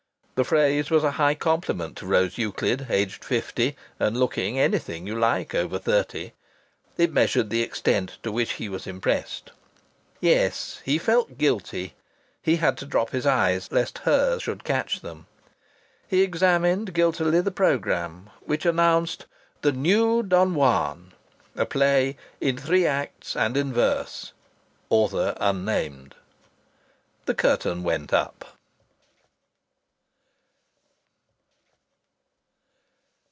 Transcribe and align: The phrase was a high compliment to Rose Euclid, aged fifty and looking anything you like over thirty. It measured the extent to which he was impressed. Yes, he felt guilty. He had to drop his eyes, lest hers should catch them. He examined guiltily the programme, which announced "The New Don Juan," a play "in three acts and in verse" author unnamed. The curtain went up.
The 0.35 0.45
phrase 0.45 0.89
was 0.89 1.03
a 1.03 1.11
high 1.11 1.35
compliment 1.35 1.95
to 1.97 2.07
Rose 2.07 2.39
Euclid, 2.39 2.87
aged 2.89 3.23
fifty 3.23 3.75
and 3.99 4.17
looking 4.17 4.57
anything 4.57 5.05
you 5.05 5.13
like 5.15 5.53
over 5.53 5.77
thirty. 5.77 6.31
It 6.97 7.13
measured 7.13 7.51
the 7.51 7.61
extent 7.61 8.17
to 8.23 8.31
which 8.31 8.53
he 8.53 8.67
was 8.67 8.87
impressed. 8.87 9.51
Yes, 10.19 10.81
he 10.83 10.97
felt 10.97 11.37
guilty. 11.37 11.93
He 12.41 12.55
had 12.55 12.75
to 12.77 12.87
drop 12.87 13.11
his 13.11 13.27
eyes, 13.27 13.71
lest 13.71 13.99
hers 13.99 14.41
should 14.41 14.63
catch 14.63 15.01
them. 15.01 15.27
He 16.07 16.23
examined 16.23 16.95
guiltily 16.95 17.41
the 17.41 17.51
programme, 17.51 18.31
which 18.43 18.65
announced 18.65 19.27
"The 19.61 19.71
New 19.73 20.23
Don 20.23 20.55
Juan," 20.55 21.13
a 21.55 21.67
play 21.67 22.17
"in 22.39 22.57
three 22.57 22.87
acts 22.87 23.35
and 23.35 23.55
in 23.55 23.71
verse" 23.71 24.33
author 24.89 25.35
unnamed. 25.39 26.15
The 27.25 27.35
curtain 27.35 27.83
went 27.83 28.11
up. 28.11 28.57